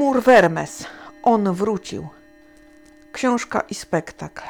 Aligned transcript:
Tymur 0.00 0.22
Vermes. 0.22 0.84
On 1.22 1.52
wrócił. 1.52 2.08
Książka 3.12 3.60
i 3.60 3.74
spektakl 3.74 4.42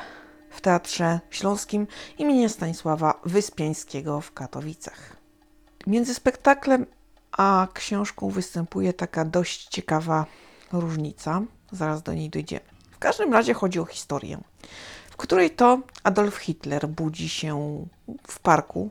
w 0.50 0.60
Teatrze 0.60 1.20
Śląskim 1.30 1.86
imienia 2.18 2.48
Stanisława 2.48 3.20
Wyspiańskiego 3.24 4.20
w 4.20 4.32
Katowicach. 4.32 5.16
Między 5.86 6.14
spektaklem 6.14 6.86
a 7.32 7.68
książką 7.74 8.30
występuje 8.30 8.92
taka 8.92 9.24
dość 9.24 9.68
ciekawa 9.68 10.26
różnica. 10.72 11.42
Zaraz 11.72 12.02
do 12.02 12.14
niej 12.14 12.30
dojdziemy. 12.30 12.64
W 12.90 12.98
każdym 12.98 13.32
razie 13.32 13.54
chodzi 13.54 13.78
o 13.78 13.84
historię, 13.84 14.38
w 15.10 15.16
której 15.16 15.50
to 15.50 15.80
Adolf 16.02 16.36
Hitler 16.36 16.88
budzi 16.88 17.28
się 17.28 17.86
w 18.26 18.38
parku 18.38 18.90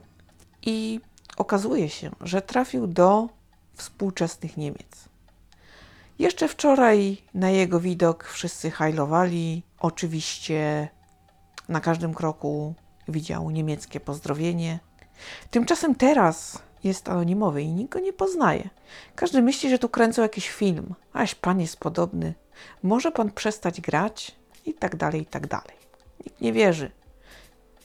i 0.62 1.00
okazuje 1.36 1.88
się, 1.88 2.10
że 2.20 2.42
trafił 2.42 2.86
do 2.86 3.28
współczesnych 3.74 4.56
Niemiec. 4.56 5.09
Jeszcze 6.20 6.48
wczoraj 6.48 7.18
na 7.34 7.50
jego 7.50 7.80
widok 7.80 8.24
wszyscy 8.24 8.70
hajlowali. 8.70 9.62
Oczywiście 9.78 10.88
na 11.68 11.80
każdym 11.80 12.14
kroku 12.14 12.74
widział 13.08 13.50
niemieckie 13.50 14.00
pozdrowienie. 14.00 14.78
Tymczasem 15.50 15.94
teraz 15.94 16.62
jest 16.84 17.08
anonimowy 17.08 17.62
i 17.62 17.72
nikt 17.72 17.92
go 17.92 18.00
nie 18.00 18.12
poznaje. 18.12 18.68
Każdy 19.14 19.42
myśli, 19.42 19.70
że 19.70 19.78
tu 19.78 19.88
kręcą 19.88 20.22
jakiś 20.22 20.50
film. 20.50 20.94
Aś 21.12 21.34
pan 21.34 21.60
jest 21.60 21.76
podobny. 21.76 22.34
Może 22.82 23.12
pan 23.12 23.30
przestać 23.30 23.80
grać? 23.80 24.36
I 24.66 24.74
tak 24.74 24.96
dalej, 24.96 25.22
i 25.22 25.26
tak 25.26 25.46
dalej. 25.46 25.76
Nikt 26.26 26.40
nie 26.40 26.52
wierzy. 26.52 26.90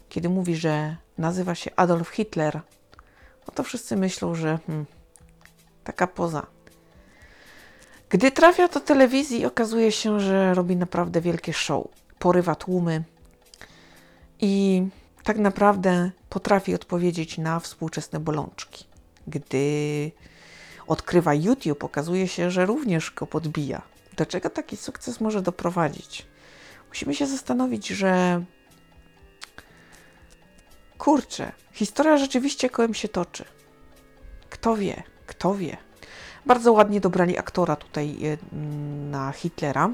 Kiedy 0.09 0.30
mówi, 0.30 0.56
że 0.56 0.96
nazywa 1.18 1.56
się 1.56 1.72
Adolf 1.76 2.09
Hitler, 2.09 2.62
no 3.48 3.54
to 3.54 3.64
wszyscy 3.64 3.96
myślą, 3.96 4.36
że 4.36 4.59
hmm, 4.68 4.86
taka 5.84 6.08
poza. 6.08 6.55
Gdy 8.09 8.31
trafia 8.31 8.67
do 8.67 8.80
telewizji, 8.80 9.45
okazuje 9.45 9.92
się, 9.92 10.20
że 10.20 10.53
robi 10.53 10.75
naprawdę 10.75 11.22
wielkie 11.22 11.53
show. 11.53 11.88
Porywa 12.20 12.56
tłumy 12.56 13.03
i 14.42 14.84
tak 15.23 15.38
naprawdę 15.38 16.12
potrafi 16.30 16.75
odpowiedzieć 16.75 17.38
na 17.38 17.59
współczesne 17.59 18.20
bolączki. 18.20 18.86
Gdy 19.28 20.12
odkrywa 20.88 21.34
YouTube, 21.34 21.84
okazuje 21.84 22.28
się, 22.28 22.52
że 22.52 22.66
również 22.66 23.12
go 23.12 23.28
podbija. 23.28 23.81
Do 24.17 24.25
czego 24.25 24.50
taki 24.50 24.78
sukces 24.78 25.22
może 25.22 25.42
doprowadzić? 25.42 26.25
Musimy 26.90 27.16
się 27.16 27.28
zastanowić, 27.28 27.88
że 27.88 28.44
kurczę, 30.97 31.52
historia 31.72 32.17
rzeczywiście 32.17 32.69
kołem 32.69 32.94
się 32.94 33.08
toczy. 33.08 33.45
Kto 34.50 34.75
wie, 34.75 35.03
kto 35.25 35.56
wie. 35.56 35.84
Bardzo 36.46 36.74
ładnie 36.74 37.02
dobrali 37.02 37.38
aktora 37.38 37.76
tutaj 37.76 38.18
e, 38.24 38.38
na 39.12 39.32
Hitlera. 39.32 39.90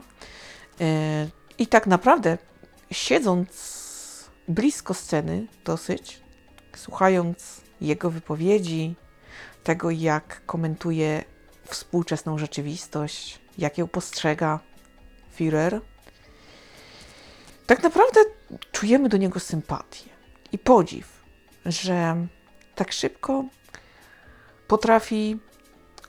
E, 0.81 1.27
I 1.57 1.67
tak 1.67 1.87
naprawdę, 1.87 2.37
siedząc 2.91 3.81
blisko 4.47 4.93
sceny 4.93 5.47
dosyć, 5.65 6.21
słuchając 6.75 7.61
jego 7.81 8.09
wypowiedzi, 8.09 8.95
tego 9.63 9.91
jak 9.91 10.45
komentuje 10.45 11.23
współczesną 11.65 12.37
rzeczywistość, 12.37 13.39
jak 13.57 13.77
ją 13.77 13.87
postrzega 13.87 14.59
Führer, 15.39 15.81
tak 17.67 17.83
naprawdę 17.83 18.19
czujemy 18.71 19.09
do 19.09 19.17
niego 19.17 19.39
sympatię 19.39 20.09
i 20.51 20.57
podziw, 20.57 21.23
że 21.65 22.27
tak 22.75 22.91
szybko 22.91 23.45
potrafi 24.67 25.39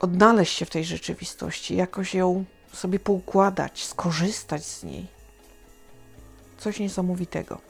odnaleźć 0.02 0.56
się 0.56 0.64
w 0.64 0.70
tej 0.70 0.84
rzeczywistości, 0.84 1.76
jakoś 1.76 2.14
ją 2.14 2.44
sobie 2.72 2.98
poukładać, 2.98 3.84
skorzystać 3.84 4.64
z 4.64 4.82
niej. 4.82 5.06
Coś 6.58 6.80
niesamowitego. 6.80 7.60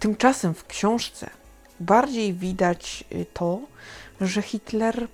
Tymczasem 0.00 0.54
w 0.54 0.66
książce 0.66 1.30
bardziej 1.80 2.34
widać 2.34 3.04
y, 3.12 3.26
to, 3.34 3.60
że 4.20 4.42
Hitler 4.42 5.08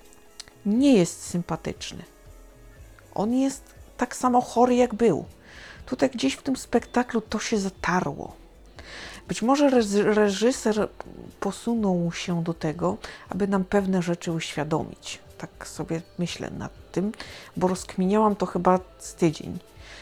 nie 0.67 0.97
jest 0.97 1.23
sympatyczny. 1.23 2.03
On 3.15 3.35
jest 3.35 3.63
tak 3.97 4.17
samo 4.17 4.41
chory, 4.41 4.75
jak 4.75 4.95
był. 4.95 5.25
Tutaj 5.87 6.11
gdzieś 6.11 6.35
w 6.35 6.43
tym 6.43 6.57
spektaklu 6.57 7.21
to 7.21 7.39
się 7.39 7.59
zatarło. 7.59 8.37
Być 9.29 9.43
może 9.43 9.71
reżyser 9.93 10.89
posunął 11.41 12.13
się 12.13 12.45
do 12.45 12.55
tego, 12.55 12.97
aby 13.29 13.49
nam 13.49 13.65
pewne 13.65 14.03
rzeczy 14.03 14.33
uświadomić. 14.33 15.19
Tak 15.45 15.69
sobie 15.69 16.03
myślę 16.19 16.51
nad 16.51 16.73
tym, 16.93 17.13
bo 17.57 17.69
rozkminiałam 17.69 18.37
to 18.37 18.47
chyba 18.47 18.79
z 18.99 19.15
tydzień. 19.15 19.59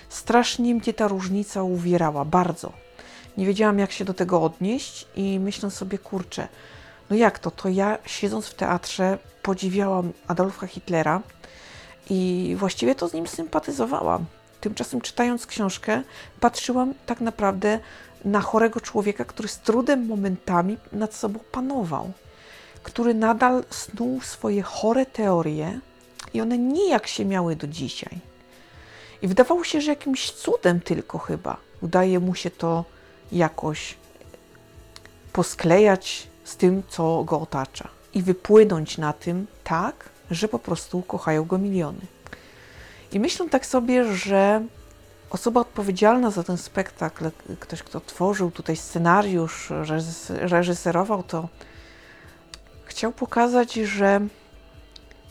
Strasznie 0.08 0.75
mnie 0.75 0.92
ta 0.94 1.08
różnica 1.08 1.62
uwierała, 1.62 2.25
bardzo. 2.25 2.72
Nie 3.36 3.47
wiedziałam, 3.47 3.78
jak 3.78 3.92
się 3.92 4.04
do 4.04 4.14
tego 4.14 4.42
odnieść 4.42 5.06
i 5.16 5.41
myślę 5.41 5.70
sobie, 5.70 5.98
kurczę, 5.98 6.48
no 7.10 7.16
jak 7.16 7.38
to? 7.38 7.50
To 7.50 7.69
ja 7.69 7.98
siedząc 8.06 8.47
w 8.47 8.54
teatrze 8.54 9.19
podziwiałam 9.42 10.12
Adolfa 10.28 10.66
Hitlera 10.66 11.20
i 12.10 12.54
właściwie 12.58 12.94
to 12.94 13.08
z 13.08 13.12
nim 13.12 13.26
sympatyzowałam. 13.26 14.25
Tymczasem 14.60 15.00
czytając 15.00 15.47
książkę, 15.47 16.02
patrzyłam 16.41 16.94
tak 17.06 17.20
naprawdę 17.20 17.78
na 18.25 18.41
chorego 18.41 18.81
człowieka, 18.81 19.25
który 19.25 19.48
z 19.48 19.58
trudem 19.58 20.06
momentami 20.06 20.76
nad 20.92 21.14
sobą 21.14 21.38
panował, 21.52 22.12
który 22.82 23.15
nadal 23.15 23.65
snuł 23.70 24.20
swoje 24.20 24.62
chore 24.62 25.06
teorie 25.06 25.81
i 26.34 26.41
one 26.41 26.59
nijak 26.59 27.06
się 27.06 27.25
miały 27.25 27.56
do 27.56 27.66
dzisiaj. 27.66 28.19
I 29.22 29.28
wydawało 29.28 29.65
się, 29.65 29.81
że 29.81 29.91
jakimś 29.91 30.31
cudem 30.31 30.81
tylko 30.81 31.19
chyba 31.19 31.56
udaje 31.81 32.20
mu 32.20 32.34
się 32.34 32.50
to 32.50 32.84
jakoś 33.32 33.97
posklejać 35.32 36.28
z 36.44 36.56
tym, 36.56 36.82
co 36.88 37.25
go 37.25 37.41
otacza 37.41 37.88
i 38.15 38.22
wypłynąć 38.22 38.99
na 38.99 39.12
tym 39.12 39.47
tak, 39.64 40.09
że 40.31 40.49
po 40.49 40.59
prostu 40.59 41.03
kochają 41.03 41.44
go 41.44 41.59
miliony. 41.59 42.00
I 43.12 43.20
myślę 43.20 43.49
tak 43.49 43.66
sobie, 43.66 44.14
że 44.14 44.62
osoba 45.31 45.60
odpowiedzialna 45.60 46.31
za 46.31 46.43
ten 46.43 46.56
spektakl, 46.56 47.31
ktoś, 47.60 47.82
kto 47.82 48.00
tworzył 48.00 48.50
tutaj 48.50 48.76
scenariusz, 48.76 49.72
reżyserował 50.28 51.22
to, 51.22 51.49
chciał 52.92 53.12
pokazać, 53.12 53.75
że 53.75 54.20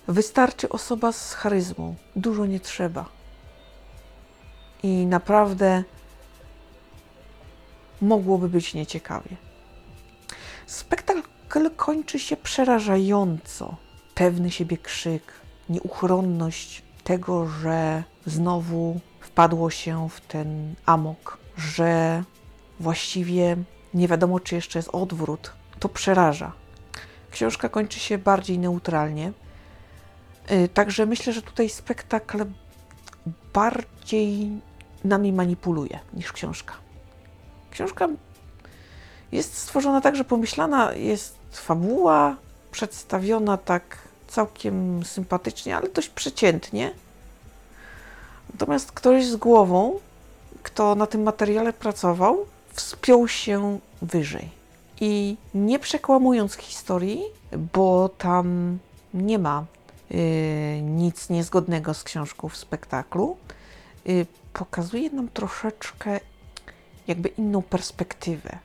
wystarczy 0.07 0.69
osoba 0.69 1.11
z 1.11 1.33
charyzmą, 1.33 1.95
dużo 2.15 2.45
nie 2.45 2.59
trzeba. 2.59 3.05
I 4.83 5.05
naprawdę 5.05 5.83
mogłoby 8.01 8.49
być 8.49 8.73
nieciekawie. 8.73 9.37
Spektakl 10.65 11.69
kończy 11.75 12.19
się 12.19 12.37
przerażająco. 12.37 13.75
Pewny 14.15 14.51
siebie 14.51 14.77
krzyk, 14.77 15.33
nieuchronność 15.69 16.83
tego, 17.03 17.47
że 17.47 18.03
znowu 18.25 18.99
wpadło 19.19 19.69
się 19.69 20.09
w 20.09 20.21
ten 20.21 20.75
amok, 20.85 21.37
że 21.57 22.23
właściwie 22.79 23.57
nie 23.93 24.07
wiadomo, 24.07 24.39
czy 24.39 24.55
jeszcze 24.55 24.79
jest 24.79 24.89
odwrót. 24.89 25.53
To 25.79 25.89
przeraża. 25.89 26.60
Książka 27.31 27.69
kończy 27.69 27.99
się 27.99 28.17
bardziej 28.17 28.59
neutralnie. 28.59 29.31
Y, 30.51 30.69
także 30.73 31.05
myślę, 31.05 31.33
że 31.33 31.41
tutaj 31.41 31.69
spektakl 31.69 32.45
bardziej 33.53 34.49
nami 35.03 35.33
manipuluje 35.33 35.99
niż 36.13 36.31
książka. 36.31 36.73
Książka 37.71 38.07
jest 39.31 39.57
stworzona 39.57 40.01
tak, 40.01 40.15
że 40.15 40.23
pomyślana 40.23 40.93
jest 40.93 41.35
fabuła, 41.51 42.35
przedstawiona 42.71 43.57
tak 43.57 43.97
całkiem 44.27 45.05
sympatycznie, 45.05 45.77
ale 45.77 45.89
dość 45.89 46.09
przeciętnie. 46.09 46.91
Natomiast 48.53 48.91
ktoś 48.91 49.25
z 49.25 49.35
głową, 49.35 49.99
kto 50.63 50.95
na 50.95 51.07
tym 51.07 51.23
materiale 51.23 51.73
pracował, 51.73 52.45
wspiął 52.73 53.27
się 53.27 53.79
wyżej. 54.01 54.60
I 55.03 55.37
nie 55.53 55.79
przekłamując 55.79 56.55
historii, 56.55 57.23
bo 57.73 58.09
tam 58.09 58.77
nie 59.13 59.39
ma 59.39 59.65
y, 60.11 60.81
nic 60.83 61.29
niezgodnego 61.29 61.93
z 61.93 62.03
książką 62.03 62.49
w 62.49 62.57
spektaklu, 62.57 63.37
y, 64.09 64.25
pokazuje 64.53 65.09
nam 65.09 65.29
troszeczkę 65.29 66.19
jakby 67.07 67.29
inną 67.29 67.61
perspektywę 67.61 68.59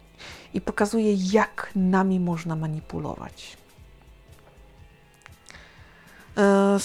i 0.54 0.60
pokazuje, 0.60 1.14
jak 1.14 1.70
nami 1.76 2.20
można 2.20 2.56
manipulować. 2.56 3.56
E, 6.36 6.76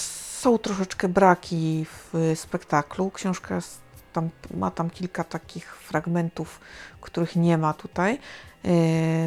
są 0.41 0.57
troszeczkę 0.57 1.09
braki 1.09 1.85
w 1.85 2.33
spektaklu. 2.35 3.11
Książka 3.11 3.59
tam, 4.13 4.29
ma 4.53 4.71
tam 4.71 4.89
kilka 4.89 5.23
takich 5.23 5.75
fragmentów, 5.75 6.59
których 7.01 7.35
nie 7.35 7.57
ma 7.57 7.73
tutaj 7.73 8.19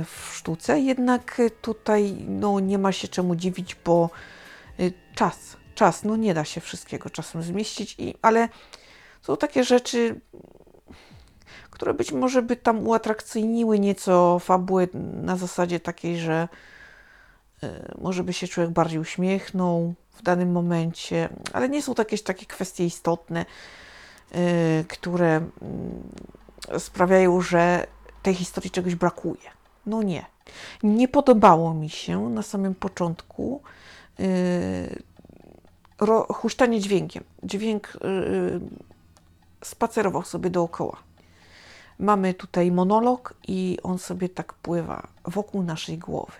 w 0.04 0.30
sztuce, 0.32 0.80
jednak 0.80 1.40
tutaj 1.62 2.12
no, 2.28 2.60
nie 2.60 2.78
ma 2.78 2.92
się 2.92 3.08
czemu 3.08 3.36
dziwić, 3.36 3.76
bo 3.84 4.10
e, 4.78 4.82
czas, 5.14 5.56
czas, 5.74 6.04
no 6.04 6.16
nie 6.16 6.34
da 6.34 6.44
się 6.44 6.60
wszystkiego 6.60 7.10
czasem 7.10 7.42
zmieścić, 7.42 7.94
i, 7.98 8.14
ale 8.22 8.48
Są 9.22 9.36
takie 9.36 9.64
rzeczy, 9.64 10.20
które 11.70 11.94
być 11.94 12.12
może 12.12 12.42
by 12.42 12.56
tam 12.56 12.86
uatrakcyjniły 12.88 13.78
nieco 13.78 14.38
fabułę 14.38 14.86
na 15.22 15.36
zasadzie 15.36 15.80
takiej, 15.80 16.18
że 16.18 16.48
e, 17.62 17.94
może 17.98 18.24
by 18.24 18.32
się 18.32 18.48
człowiek 18.48 18.72
bardziej 18.72 18.98
uśmiechnął 18.98 19.94
w 20.12 20.22
danym 20.22 20.52
momencie, 20.52 21.28
ale 21.52 21.68
nie 21.68 21.82
są 21.82 21.94
to 21.94 22.02
jakieś 22.02 22.22
takie 22.22 22.46
kwestie 22.46 22.84
istotne, 22.84 23.46
e, 24.32 24.84
które 24.84 25.36
mm, 25.36 25.50
sprawiają, 26.78 27.40
że 27.40 27.86
tej 28.24 28.34
historii 28.34 28.70
czegoś 28.70 28.94
brakuje. 28.94 29.50
No 29.86 30.02
nie. 30.02 30.26
Nie 30.82 31.08
podobało 31.08 31.74
mi 31.74 31.90
się 31.90 32.28
na 32.28 32.42
samym 32.42 32.74
początku 32.74 33.62
yy, 34.18 34.26
ro, 36.00 36.26
huśtanie 36.32 36.80
dźwiękiem. 36.80 37.24
Dźwięk 37.42 37.98
yy, 38.02 38.60
spacerował 39.64 40.22
sobie 40.22 40.50
dookoła. 40.50 40.96
Mamy 41.98 42.34
tutaj 42.34 42.72
monolog 42.72 43.34
i 43.48 43.78
on 43.82 43.98
sobie 43.98 44.28
tak 44.28 44.54
pływa 44.54 45.08
wokół 45.24 45.62
naszej 45.62 45.98
głowy. 45.98 46.38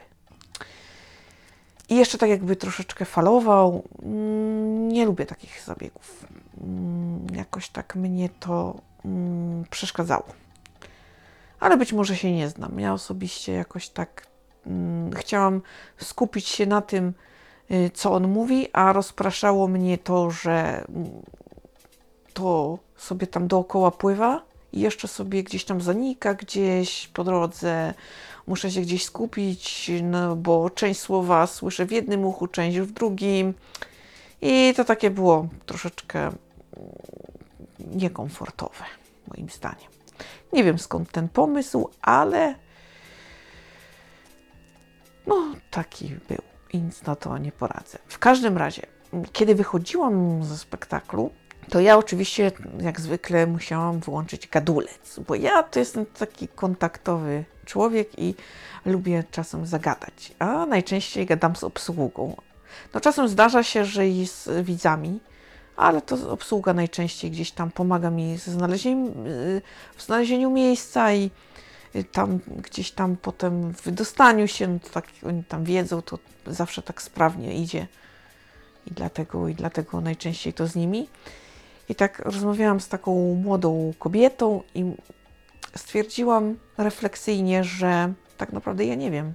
I 1.88 1.96
jeszcze 1.96 2.19
tak 2.19 2.31
jakby 2.31 2.56
troszeczkę 2.56 3.04
falował. 3.04 3.82
Mm, 4.02 4.88
nie 4.88 5.04
lubię 5.04 5.26
takich 5.26 5.62
zabiegów. 5.66 6.26
Mm, 6.60 7.26
jakoś 7.34 7.69
tak 7.69 7.96
mnie 7.96 8.28
to 8.28 8.75
mm, 9.04 9.64
przeszkadzało 9.70 10.44
ale 11.60 11.76
być 11.76 11.92
może 11.92 12.16
się 12.16 12.32
nie 12.32 12.48
znam. 12.48 12.80
Ja 12.80 12.92
osobiście 12.92 13.52
jakoś 13.52 13.88
tak 13.88 14.26
mm, 14.66 15.12
chciałam 15.12 15.62
skupić 15.98 16.48
się 16.48 16.66
na 16.66 16.82
tym, 16.82 17.12
y, 17.70 17.90
co 17.94 18.12
on 18.12 18.28
mówi, 18.28 18.68
a 18.72 18.92
rozpraszało 18.92 19.68
mnie 19.68 19.98
to, 19.98 20.30
że 20.30 20.84
mm, 20.88 21.10
to 22.32 22.78
sobie 22.96 23.26
tam 23.26 23.48
dookoła 23.48 23.90
pływa 23.90 24.42
i 24.72 24.80
jeszcze 24.80 25.08
sobie 25.08 25.42
gdzieś 25.42 25.64
tam 25.64 25.80
zanika, 25.80 26.34
gdzieś 26.34 27.08
po 27.08 27.24
drodze. 27.24 27.94
Muszę 28.46 28.70
się 28.70 28.80
gdzieś 28.80 29.04
skupić, 29.04 29.90
no 30.02 30.36
bo 30.36 30.70
część 30.70 31.00
słowa 31.00 31.46
słyszę 31.46 31.86
w 31.86 31.92
jednym 31.92 32.24
uchu, 32.24 32.46
część 32.46 32.78
w 32.78 32.92
drugim. 32.92 33.54
I 34.42 34.74
to 34.76 34.84
takie 34.84 35.10
było 35.10 35.48
troszeczkę 35.66 36.20
mm, 36.20 36.36
niekomfortowe, 37.78 38.84
moim 39.28 39.50
zdaniem. 39.50 39.94
Nie 40.54 40.64
wiem 40.64 40.78
skąd 40.78 41.12
ten 41.12 41.28
pomysł, 41.28 41.90
ale 42.02 42.54
no 45.26 45.36
taki 45.70 46.08
był 46.28 46.42
i 46.72 46.78
nic 46.78 47.02
na 47.02 47.16
to 47.16 47.38
nie 47.38 47.52
poradzę. 47.52 47.98
W 48.06 48.18
każdym 48.18 48.58
razie, 48.58 48.82
kiedy 49.32 49.54
wychodziłam 49.54 50.44
ze 50.44 50.58
spektaklu, 50.58 51.30
to 51.70 51.80
ja 51.80 51.98
oczywiście, 51.98 52.52
jak 52.80 53.00
zwykle, 53.00 53.46
musiałam 53.46 54.00
wyłączyć 54.00 54.48
gadulec, 54.48 55.20
bo 55.28 55.34
ja 55.34 55.62
to 55.62 55.78
jestem 55.78 56.06
taki 56.06 56.48
kontaktowy 56.48 57.44
człowiek 57.64 58.18
i 58.18 58.34
lubię 58.86 59.24
czasem 59.30 59.66
zagadać, 59.66 60.32
a 60.38 60.66
najczęściej 60.66 61.26
gadam 61.26 61.56
z 61.56 61.64
obsługą. 61.64 62.36
No 62.94 63.00
czasem 63.00 63.28
zdarza 63.28 63.62
się, 63.62 63.84
że 63.84 64.08
i 64.08 64.26
z 64.26 64.48
widzami, 64.62 65.20
ale 65.76 66.02
to 66.02 66.30
obsługa 66.30 66.74
najczęściej 66.74 67.30
gdzieś 67.30 67.50
tam 67.50 67.70
pomaga 67.70 68.10
mi 68.10 68.38
ze 68.38 68.52
y, 68.52 69.62
w 69.96 70.02
znalezieniu 70.02 70.50
miejsca 70.50 71.12
i 71.12 71.30
y, 71.96 72.04
tam 72.04 72.40
gdzieś 72.56 72.90
tam 72.90 73.16
potem 73.16 73.74
w 73.74 73.82
wydostaniu 73.82 74.48
się, 74.48 74.68
no 74.68 74.78
to 74.78 74.88
tak 74.88 75.04
oni 75.26 75.44
tam 75.44 75.64
wiedzą, 75.64 76.02
to 76.02 76.18
zawsze 76.46 76.82
tak 76.82 77.02
sprawnie 77.02 77.54
idzie 77.54 77.86
i 78.86 78.90
dlatego, 78.90 79.48
i 79.48 79.54
dlatego 79.54 80.00
najczęściej 80.00 80.52
to 80.52 80.66
z 80.66 80.74
nimi. 80.74 81.08
I 81.88 81.94
tak 81.94 82.18
rozmawiałam 82.18 82.80
z 82.80 82.88
taką 82.88 83.34
młodą 83.34 83.94
kobietą 83.98 84.62
i 84.74 84.84
stwierdziłam 85.76 86.56
refleksyjnie, 86.78 87.64
że 87.64 88.12
tak 88.36 88.52
naprawdę 88.52 88.84
ja 88.84 88.94
nie 88.94 89.10
wiem, 89.10 89.32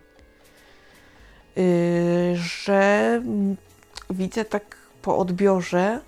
yy, 1.56 1.64
że 2.36 3.22
widzę 4.10 4.46
tak 4.46 4.78
po 5.02 5.18
odbiorze, 5.18 6.02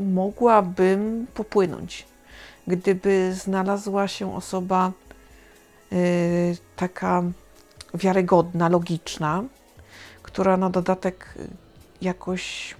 mogłabym 0.00 1.26
popłynąć, 1.34 2.06
gdyby 2.66 3.34
znalazła 3.34 4.08
się 4.08 4.36
osoba 4.36 4.92
y, 5.92 6.56
taka 6.76 7.22
wiarygodna, 7.94 8.68
logiczna, 8.68 9.44
która 10.22 10.56
na 10.56 10.70
dodatek 10.70 11.34
jakoś 12.02 12.74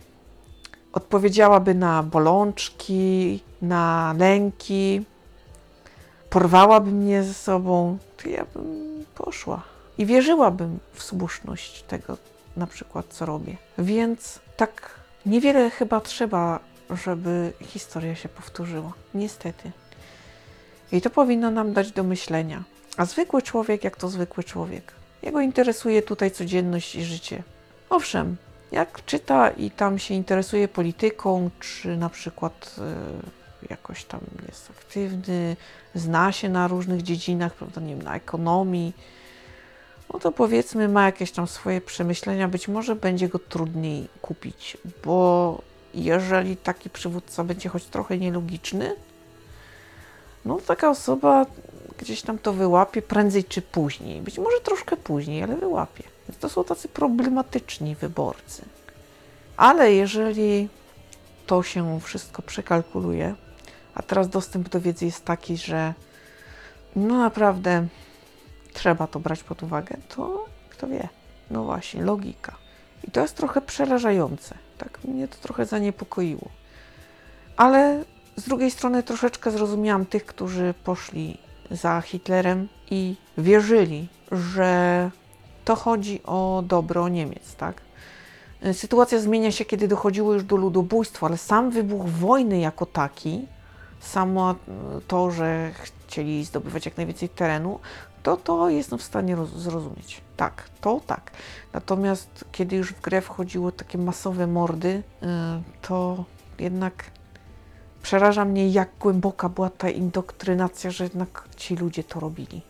odpowiedziałaby 0.92 1.74
na 1.74 2.02
bolączki, 2.02 3.42
na 3.62 4.14
lęki, 4.18 5.04
porwałaby 6.30 6.90
mnie 6.90 7.22
ze 7.22 7.34
sobą, 7.34 7.98
to 8.22 8.28
ja 8.28 8.44
bym 8.54 9.04
poszła 9.14 9.62
i 9.98 10.06
wierzyłabym 10.06 10.78
w 10.92 11.02
słuszność 11.02 11.82
tego, 11.82 12.16
na 12.56 12.66
przykład, 12.66 13.06
co 13.08 13.26
robię. 13.26 13.56
Więc 13.78 14.40
tak 14.56 14.90
Niewiele 15.26 15.70
chyba 15.70 16.00
trzeba, 16.00 16.60
żeby 17.04 17.52
historia 17.60 18.14
się 18.14 18.28
powtórzyła. 18.28 18.92
Niestety. 19.14 19.72
I 20.92 21.00
to 21.00 21.10
powinno 21.10 21.50
nam 21.50 21.72
dać 21.72 21.92
do 21.92 22.02
myślenia. 22.02 22.62
A 22.96 23.04
zwykły 23.04 23.42
człowiek, 23.42 23.84
jak 23.84 23.96
to 23.96 24.08
zwykły 24.08 24.44
człowiek? 24.44 24.92
Jego 25.22 25.40
interesuje 25.40 26.02
tutaj 26.02 26.30
codzienność 26.30 26.94
i 26.94 27.04
życie. 27.04 27.42
Owszem, 27.90 28.36
jak 28.72 29.04
czyta 29.04 29.50
i 29.50 29.70
tam 29.70 29.98
się 29.98 30.14
interesuje 30.14 30.68
polityką, 30.68 31.50
czy 31.60 31.96
na 31.96 32.08
przykład 32.08 32.76
y, 33.62 33.68
jakoś 33.70 34.04
tam 34.04 34.20
jest 34.48 34.70
aktywny, 34.70 35.56
zna 35.94 36.32
się 36.32 36.48
na 36.48 36.68
różnych 36.68 37.02
dziedzinach, 37.02 37.54
prawda, 37.54 37.80
nie 37.80 37.94
wiem, 37.96 38.02
na 38.02 38.16
ekonomii, 38.16 38.92
no 40.12 40.18
to 40.18 40.32
powiedzmy 40.32 40.88
ma 40.88 41.06
jakieś 41.06 41.32
tam 41.32 41.46
swoje 41.46 41.80
przemyślenia, 41.80 42.48
być 42.48 42.68
może 42.68 42.96
będzie 42.96 43.28
go 43.28 43.38
trudniej 43.38 44.08
kupić, 44.22 44.76
bo 45.04 45.58
jeżeli 45.94 46.56
taki 46.56 46.90
przywódca 46.90 47.44
będzie 47.44 47.68
choć 47.68 47.84
trochę 47.84 48.18
nielogiczny, 48.18 48.96
no 50.44 50.58
taka 50.66 50.90
osoba 50.90 51.46
gdzieś 51.98 52.22
tam 52.22 52.38
to 52.38 52.52
wyłapie 52.52 53.02
prędzej 53.02 53.44
czy 53.44 53.62
później. 53.62 54.22
Być 54.22 54.38
może 54.38 54.60
troszkę 54.60 54.96
później, 54.96 55.42
ale 55.42 55.56
wyłapie. 55.56 56.02
Więc 56.28 56.40
to 56.40 56.48
są 56.48 56.64
tacy 56.64 56.88
problematyczni 56.88 57.94
wyborcy. 57.94 58.64
Ale 59.56 59.92
jeżeli 59.92 60.68
to 61.46 61.62
się 61.62 62.00
wszystko 62.00 62.42
przekalkuluje, 62.42 63.34
a 63.94 64.02
teraz 64.02 64.28
dostęp 64.28 64.68
do 64.68 64.80
wiedzy 64.80 65.04
jest 65.04 65.24
taki, 65.24 65.56
że 65.56 65.94
no 66.96 67.18
naprawdę 67.18 67.86
trzeba 68.80 69.06
to 69.06 69.20
brać 69.20 69.42
pod 69.42 69.62
uwagę, 69.62 69.96
to 70.08 70.44
kto 70.70 70.88
wie. 70.88 71.08
No 71.50 71.64
właśnie, 71.64 72.02
logika. 72.02 72.56
I 73.08 73.10
to 73.10 73.20
jest 73.20 73.36
trochę 73.36 73.60
przerażające. 73.60 74.54
Tak 74.78 75.04
mnie 75.04 75.28
to 75.28 75.36
trochę 75.36 75.66
zaniepokoiło. 75.66 76.48
Ale 77.56 78.04
z 78.36 78.44
drugiej 78.44 78.70
strony 78.70 79.02
troszeczkę 79.02 79.50
zrozumiałam 79.50 80.06
tych, 80.06 80.26
którzy 80.26 80.74
poszli 80.84 81.38
za 81.70 82.00
Hitlerem 82.00 82.68
i 82.90 83.16
wierzyli, 83.38 84.08
że 84.32 85.10
to 85.64 85.76
chodzi 85.76 86.22
o 86.24 86.62
dobro 86.66 87.08
Niemiec, 87.08 87.54
tak? 87.54 87.80
Sytuacja 88.72 89.18
zmienia 89.18 89.52
się, 89.52 89.64
kiedy 89.64 89.88
dochodziło 89.88 90.34
już 90.34 90.44
do 90.44 90.56
ludobójstwa, 90.56 91.26
ale 91.26 91.36
sam 91.36 91.70
wybuch 91.70 92.06
wojny 92.06 92.60
jako 92.60 92.86
taki, 92.86 93.46
samo 94.00 94.54
to, 95.08 95.30
że 95.30 95.70
chcieli 95.72 96.44
zdobywać 96.44 96.84
jak 96.84 96.96
najwięcej 96.96 97.28
terenu, 97.28 97.80
to 98.22 98.36
to 98.36 98.70
jestem 98.70 98.98
w 98.98 99.02
stanie 99.02 99.36
zrozumieć. 99.56 100.20
Tak, 100.36 100.68
to 100.80 101.00
tak. 101.06 101.30
Natomiast 101.72 102.44
kiedy 102.52 102.76
już 102.76 102.92
w 102.92 103.00
grę 103.00 103.20
wchodziło 103.20 103.72
takie 103.72 103.98
masowe 103.98 104.46
mordy, 104.46 104.88
y, 104.88 105.26
to 105.82 106.24
jednak 106.58 107.04
przeraża 108.02 108.44
mnie, 108.44 108.68
jak 108.68 108.88
głęboka 109.00 109.48
była 109.48 109.70
ta 109.70 109.90
indoktrynacja, 109.90 110.90
że 110.90 111.04
jednak 111.04 111.48
ci 111.56 111.76
ludzie 111.76 112.04
to 112.04 112.20
robili. 112.20 112.62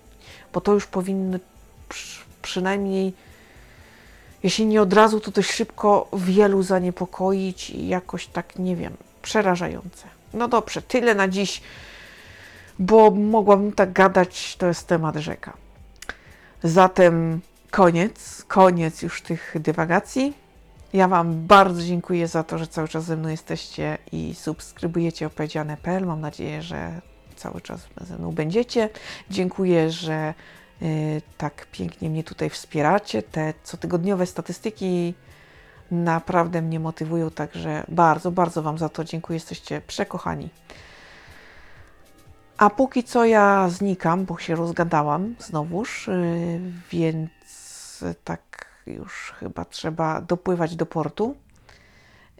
Bo 0.52 0.60
to 0.60 0.72
już 0.72 0.86
powinny 0.86 1.40
przy, 1.88 2.20
przynajmniej, 2.42 3.12
jeśli 4.42 4.66
nie 4.66 4.82
od 4.82 4.92
razu, 4.92 5.20
to 5.20 5.30
dość 5.30 5.50
szybko 5.50 6.08
wielu 6.12 6.62
zaniepokoić 6.62 7.70
i 7.70 7.88
jakoś 7.88 8.26
tak, 8.26 8.58
nie 8.58 8.76
wiem, 8.76 8.96
przerażające. 9.22 10.19
No 10.34 10.48
dobrze, 10.48 10.82
tyle 10.82 11.14
na 11.14 11.28
dziś 11.28 11.62
bo 12.80 13.10
mogłabym 13.10 13.72
tak 13.72 13.92
gadać, 13.92 14.56
to 14.56 14.66
jest 14.66 14.86
temat 14.86 15.16
rzeka. 15.16 15.56
Zatem 16.62 17.40
koniec, 17.70 18.44
koniec 18.48 19.02
już 19.02 19.22
tych 19.22 19.54
dywagacji. 19.60 20.34
Ja 20.92 21.08
Wam 21.08 21.46
bardzo 21.46 21.82
dziękuję 21.82 22.28
za 22.28 22.44
to, 22.44 22.58
że 22.58 22.66
cały 22.66 22.88
czas 22.88 23.04
ze 23.04 23.16
mną 23.16 23.28
jesteście 23.28 23.98
i 24.12 24.34
subskrybujecie 24.34 25.26
opowiedziane.pl. 25.26 26.06
Mam 26.06 26.20
nadzieję, 26.20 26.62
że 26.62 27.00
cały 27.36 27.60
czas 27.60 27.80
ze 28.00 28.18
mną 28.18 28.32
będziecie. 28.32 28.88
Dziękuję, 29.30 29.90
że 29.90 30.34
y, 30.82 31.22
tak 31.38 31.66
pięknie 31.72 32.10
mnie 32.10 32.24
tutaj 32.24 32.50
wspieracie. 32.50 33.22
Te 33.22 33.54
cotygodniowe 33.62 34.26
statystyki 34.26 35.14
naprawdę 35.90 36.62
mnie 36.62 36.80
motywują, 36.80 37.30
także 37.30 37.84
bardzo, 37.88 38.30
bardzo 38.30 38.62
Wam 38.62 38.78
za 38.78 38.88
to 38.88 39.04
dziękuję. 39.04 39.36
Jesteście 39.36 39.80
przekochani. 39.86 40.48
A 42.58 42.70
póki 42.70 43.04
co 43.04 43.24
ja 43.24 43.68
znikam, 43.68 44.24
bo 44.24 44.38
się 44.38 44.56
rozgadałam 44.56 45.34
znowuż, 45.38 46.06
yy, 46.06 46.60
więc 46.90 47.30
tak 48.24 48.66
już 48.86 49.34
chyba 49.38 49.64
trzeba 49.64 50.20
dopływać 50.20 50.76
do 50.76 50.86
portu. 50.86 51.36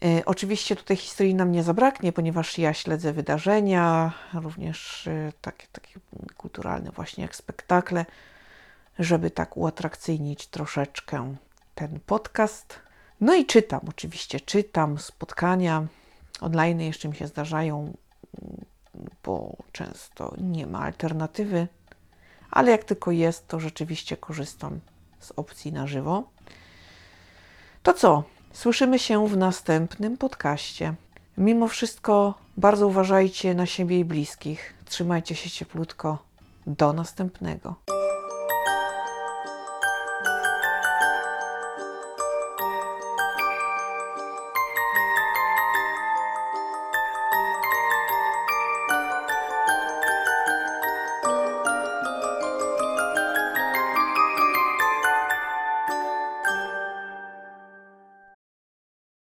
Yy, 0.02 0.22
Oczywiście 0.24 0.76
tutaj 0.76 0.96
historii 0.96 1.34
nam 1.34 1.52
nie 1.52 1.62
zabraknie, 1.62 2.12
ponieważ 2.12 2.58
ja 2.58 2.74
śledzę 2.74 3.12
wydarzenia, 3.12 4.12
również 4.34 5.06
yy, 5.06 5.32
takie, 5.40 5.66
takie 5.72 6.00
kulturalne 6.36 6.90
właśnie 6.90 7.22
jak 7.22 7.36
spektakle, 7.36 8.06
żeby 8.98 9.30
tak 9.30 9.56
uatrakcyjnić 9.56 10.46
troszeczkę 10.46 11.34
ten 11.74 12.00
podcast. 12.06 12.89
No 13.20 13.34
i 13.34 13.46
czytam, 13.46 13.80
oczywiście 13.88 14.40
czytam, 14.40 14.98
spotkania 14.98 15.86
online 16.40 16.80
jeszcze 16.80 17.08
mi 17.08 17.16
się 17.16 17.26
zdarzają, 17.26 17.96
bo 19.24 19.56
często 19.72 20.34
nie 20.38 20.66
ma 20.66 20.80
alternatywy, 20.80 21.68
ale 22.50 22.70
jak 22.70 22.84
tylko 22.84 23.10
jest, 23.10 23.48
to 23.48 23.60
rzeczywiście 23.60 24.16
korzystam 24.16 24.80
z 25.20 25.32
opcji 25.36 25.72
na 25.72 25.86
żywo. 25.86 26.22
To 27.82 27.92
co? 27.92 28.22
Słyszymy 28.52 28.98
się 28.98 29.28
w 29.28 29.36
następnym 29.36 30.16
podcaście. 30.16 30.94
Mimo 31.38 31.68
wszystko 31.68 32.34
bardzo 32.56 32.86
uważajcie 32.86 33.54
na 33.54 33.66
siebie 33.66 33.98
i 33.98 34.04
bliskich. 34.04 34.74
Trzymajcie 34.84 35.34
się 35.34 35.50
cieplutko. 35.50 36.18
Do 36.66 36.92
następnego. 36.92 37.74